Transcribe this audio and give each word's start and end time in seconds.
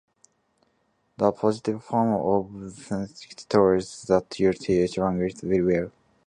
The 1.17 1.31
positive 1.31 1.83
form 1.83 2.13
of 2.15 2.59
the 2.59 2.71
sentence 2.71 3.21
states 3.21 4.05
that 4.05 4.39
you 4.39 4.51
teach 4.51 4.97
language 4.97 5.41
very 5.41 5.61
well. 5.61 5.91